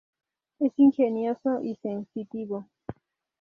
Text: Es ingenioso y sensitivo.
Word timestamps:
Es 0.57 0.71
ingenioso 0.77 1.61
y 1.61 1.75
sensitivo. 1.75 2.65